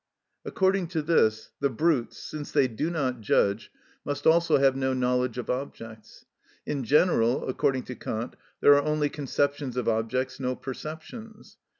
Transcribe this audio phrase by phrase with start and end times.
[0.45, 3.71] According to this, the brutes, since they do not judge,
[4.03, 6.25] must also have no knowledge of objects.
[6.65, 11.57] In general, according to Kant, there are only conceptions of objects, no perceptions.